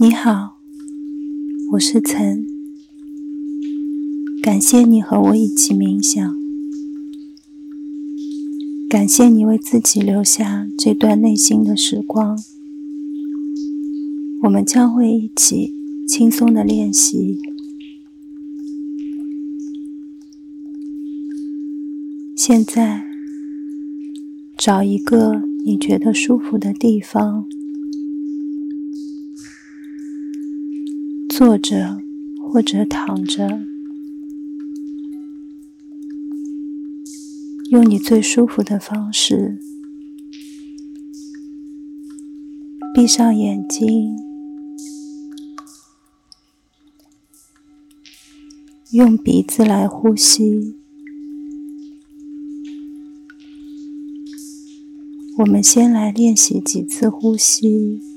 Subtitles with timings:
[0.00, 0.58] 你好，
[1.70, 2.44] 我是岑，
[4.42, 6.36] 感谢你和我一起冥想，
[8.90, 12.36] 感谢你为自己留下这段内心的时光。
[14.42, 15.72] 我们将会一起
[16.08, 17.38] 轻松的练习。
[22.34, 23.04] 现在，
[24.58, 27.46] 找一个你觉得舒服的地方。
[31.36, 32.00] 坐着
[32.48, 33.48] 或者躺着，
[37.70, 39.58] 用你最舒服的方式，
[42.94, 44.16] 闭上眼睛，
[48.92, 50.76] 用鼻子来呼吸。
[55.38, 58.13] 我们先来练习几次呼吸。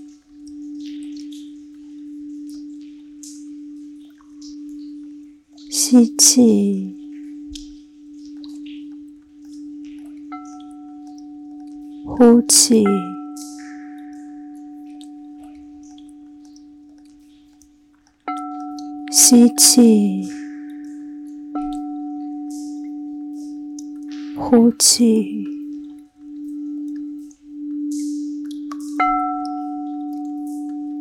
[5.89, 6.97] 吸气，
[12.03, 12.83] 呼气，
[19.13, 20.27] 吸气，
[24.35, 25.47] 呼气，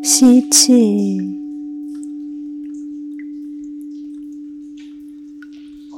[0.04, 1.42] 吸气。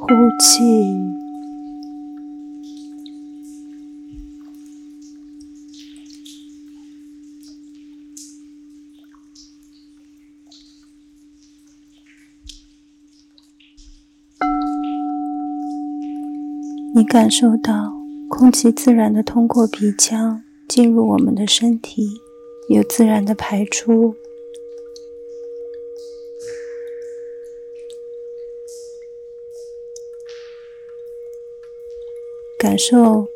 [0.00, 0.62] 呼气，
[16.94, 17.92] 你感受到
[18.28, 22.08] 空气自然的通过鼻腔进入我们的身体，
[22.68, 24.14] 又自然的排出。
[32.68, 33.28] 感受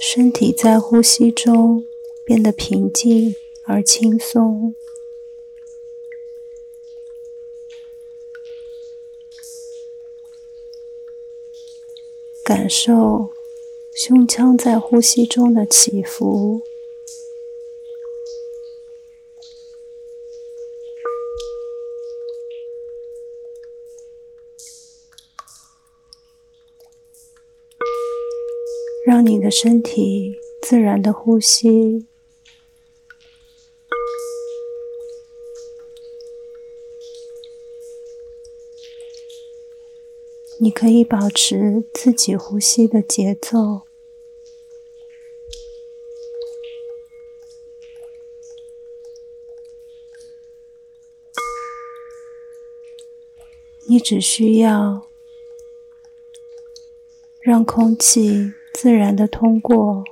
[0.00, 1.86] 身体在呼吸中
[2.24, 4.74] 变得平静而轻松，
[12.42, 13.32] 感受
[13.94, 16.62] 胸腔在呼吸中的起伏。
[29.04, 32.06] 让你的身体自然的呼吸，
[40.58, 43.86] 你可以保持自己呼吸的节奏，
[53.86, 55.08] 你只需要
[57.40, 58.52] 让空气。
[58.82, 60.02] 自然的通过，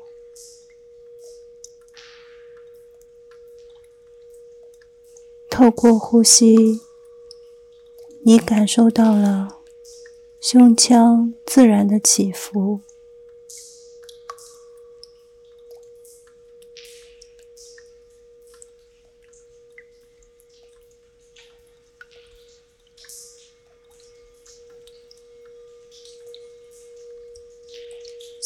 [5.51, 6.81] 透过呼吸，
[8.21, 9.63] 你感受到了
[10.39, 12.83] 胸腔自然的起伏。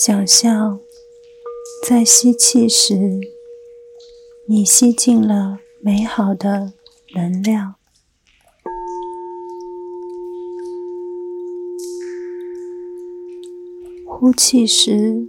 [0.06, 0.80] 想象，
[1.88, 2.94] 在吸气时，
[4.46, 6.74] 你吸进了美好的
[7.14, 7.76] 能量；
[14.04, 15.26] 呼气时，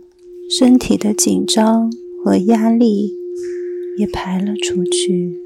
[0.50, 1.90] 身体的紧张
[2.22, 3.14] 和压力
[3.98, 5.45] 也排了出去。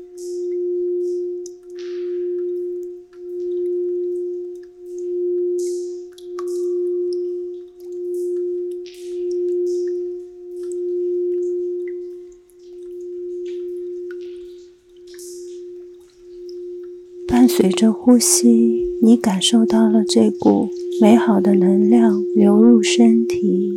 [17.62, 20.70] 随着呼吸，你感受到了这股
[21.02, 23.74] 美好的能量流入身体。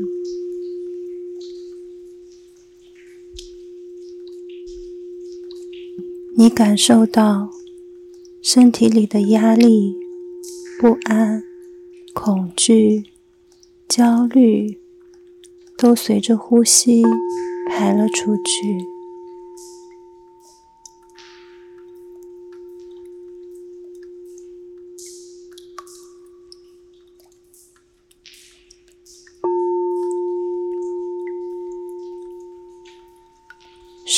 [6.36, 7.50] 你感受到
[8.40, 9.96] 身体里的压力、
[10.80, 11.42] 不安、
[12.14, 13.06] 恐惧、
[13.88, 14.78] 焦虑，
[15.76, 17.02] 都随着呼吸
[17.68, 18.91] 排了出去。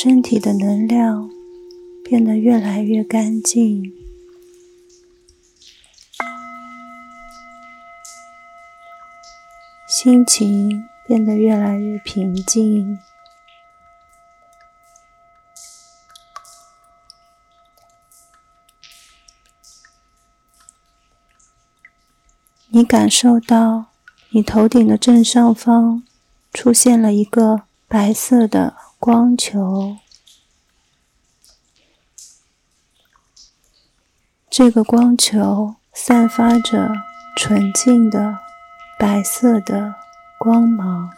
[0.04, 1.30] 身体的能量
[2.04, 3.90] 变得越来越干净，
[9.88, 12.98] 心情变得越来越平静。
[22.68, 23.86] 你感受到，
[24.28, 26.02] 你头顶的正上方
[26.52, 29.98] 出现了一个白色的光球。
[34.48, 36.90] 这个光球散发着
[37.36, 38.38] 纯净的
[38.98, 39.96] 白色的
[40.38, 41.10] 光芒。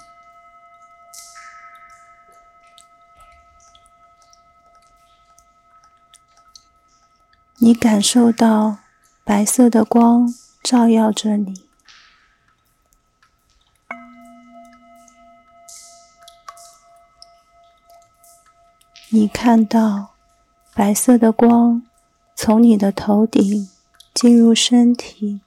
[7.58, 8.78] 你感受到
[9.22, 10.34] 白色的光。
[10.66, 11.65] 照耀着你，
[19.18, 20.14] 你看到
[20.74, 21.82] 白色的光
[22.34, 23.66] 从你的头顶
[24.12, 25.40] 进入身体，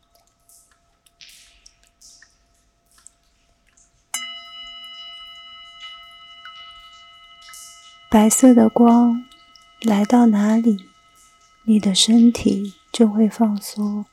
[8.09, 9.23] 白色的光
[9.81, 10.89] 来到哪里，
[11.65, 14.03] 你的身体就会放松。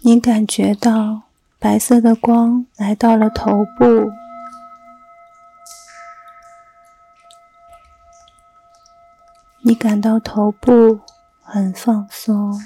[0.00, 1.22] 你感觉到
[1.60, 4.10] 白色的光来到了头部，
[9.66, 11.00] 你感到头部
[11.42, 12.62] 很放松。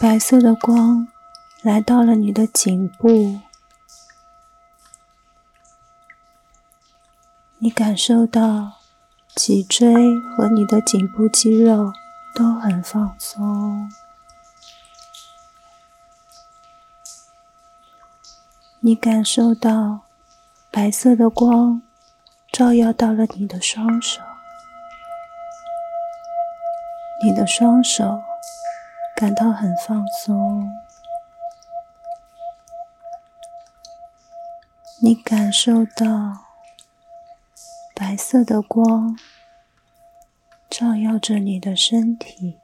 [0.00, 1.08] 白色的光
[1.62, 3.40] 来到了你的颈部，
[7.58, 8.74] 你感受到。
[9.34, 11.92] 脊椎和你的颈部肌肉
[12.34, 13.86] 都很放松，
[18.80, 20.00] 你感受到
[20.70, 21.82] 白色的光
[22.52, 24.20] 照耀到了你的双手，
[27.22, 28.20] 你的双手
[29.16, 30.70] 感到很放松，
[35.00, 36.46] 你感受到。
[37.98, 39.18] 白色的光
[40.68, 42.60] 照耀着你的身体，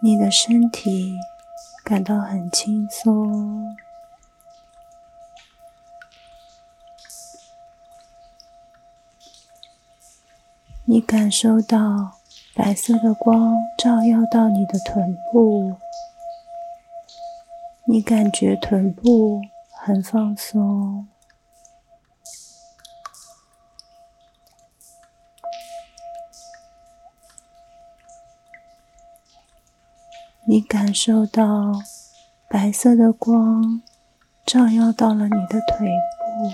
[0.00, 1.18] 你的身体
[1.88, 3.74] 感到很轻松。
[10.84, 12.18] 你感受到
[12.54, 15.78] 白色的光照耀到你的臀部，
[17.86, 19.40] 你感觉臀部
[19.70, 21.08] 很放松。
[30.50, 31.74] 你感受到
[32.48, 33.82] 白色的光
[34.46, 36.50] 照耀到了你的腿部，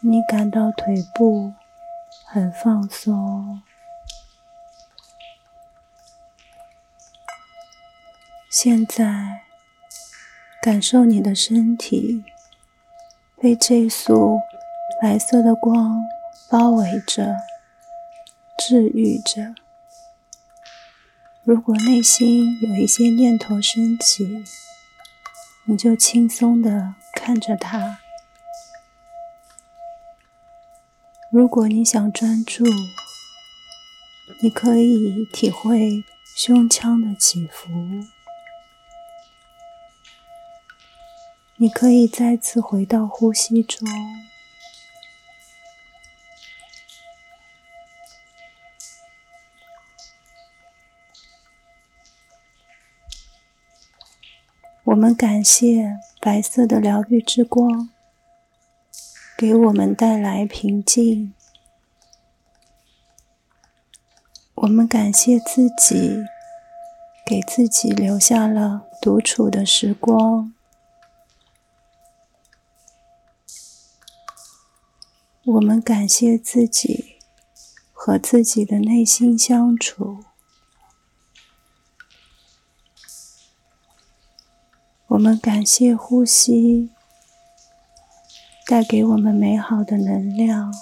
[0.00, 1.52] 你感到腿部
[2.26, 3.62] 很放松。
[8.50, 9.42] 现在，
[10.60, 12.24] 感受你的身体
[13.40, 14.40] 被这束
[15.00, 16.04] 白色的光
[16.50, 17.36] 包围着，
[18.58, 19.54] 治愈着。
[21.48, 24.44] 如果内心有一些念头升起，
[25.64, 28.00] 你就轻松的看着它。
[31.32, 32.64] 如果你想专注，
[34.42, 36.04] 你可以体会
[36.36, 37.70] 胸腔的起伏，
[41.56, 43.88] 你可以再次回到呼吸中。
[54.88, 57.90] 我们感谢白色的疗愈之光，
[59.36, 61.34] 给我们带来平静。
[64.54, 66.24] 我们感谢自己，
[67.26, 70.54] 给自己留下了独处的时光。
[75.44, 77.18] 我们感谢自己，
[77.92, 80.24] 和自己的内心相处。
[85.18, 86.92] 我们感谢呼吸
[88.68, 90.72] 带给我们美好的能量。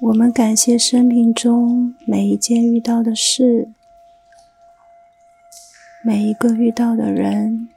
[0.00, 3.72] 我们感谢生命中每一件遇到的事，
[6.02, 7.70] 每一个遇到的人，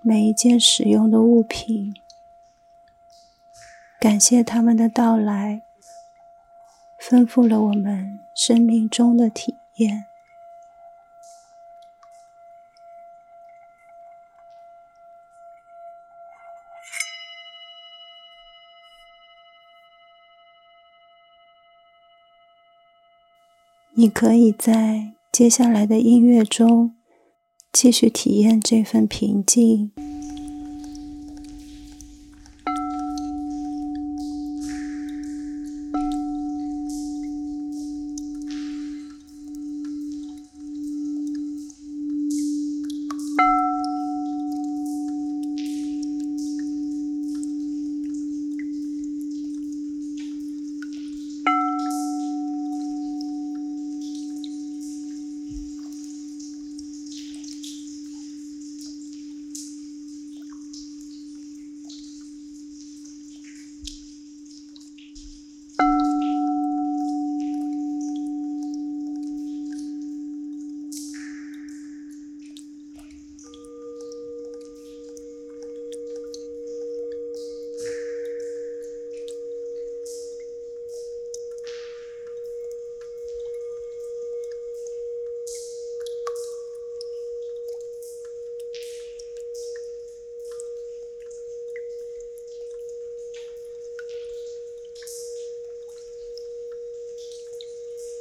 [0.00, 1.94] 每一件使用的物品。
[4.00, 5.60] 感谢他们的到来
[6.98, 10.06] 丰富了我们生命中的体验。
[23.98, 26.94] 你可以在接下来的音乐中
[27.72, 30.15] 继续体验这份平静。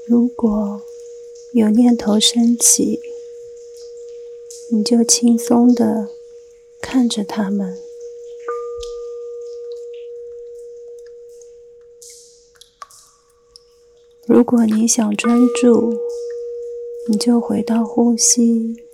[0.07, 0.83] 如果
[1.53, 2.99] 有念头升起，
[4.71, 6.09] 你就轻松的
[6.79, 7.75] 看着他们。
[14.27, 15.95] 如果你想专注，
[17.09, 18.85] 你就回到呼吸。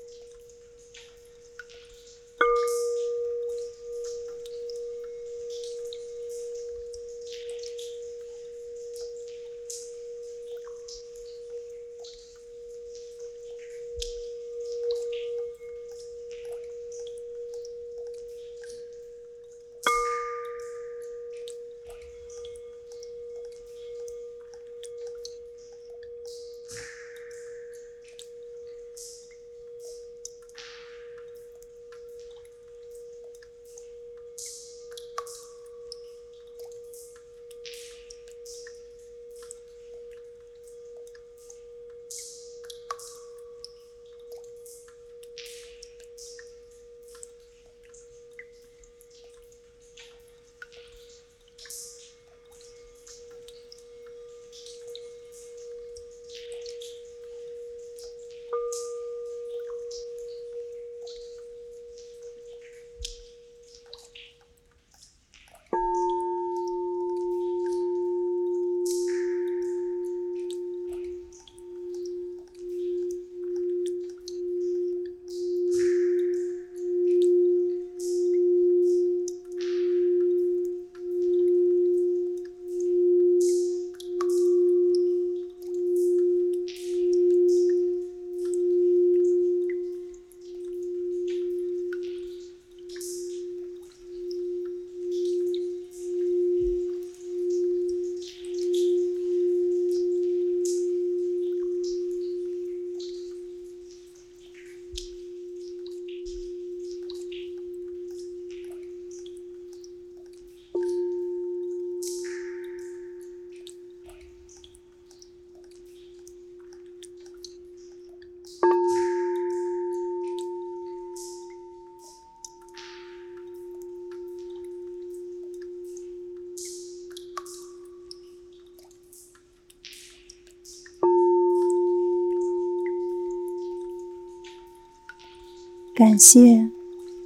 [136.01, 136.67] 感谢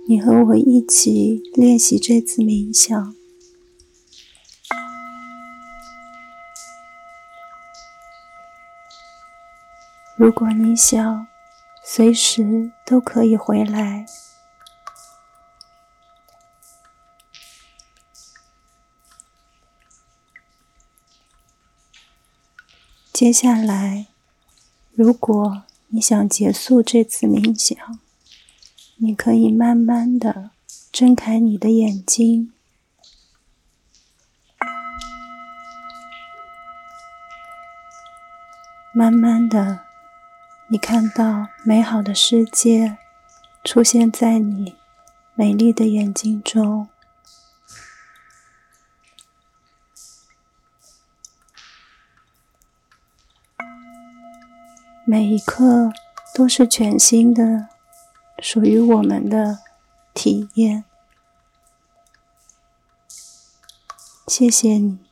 [0.05, 3.15] 你和我一起练习这次冥想。
[10.17, 11.25] 如果你想，
[11.85, 14.05] 随时都可以回来。
[23.13, 24.07] 接下来，
[24.91, 28.01] 如果你想结束这次冥想，
[28.97, 30.51] 你可以慢慢的
[30.89, 32.53] 睁开你的眼睛，
[38.93, 39.81] 慢慢的，
[40.69, 42.97] 你看到美好的世界
[43.65, 44.75] 出现在你
[45.35, 46.87] 美丽的眼睛中。
[55.05, 55.91] 每一刻
[56.33, 57.67] 都是全新的，
[58.39, 59.59] 属于我们的
[60.13, 60.85] 体验。
[64.27, 65.04] 谢谢你。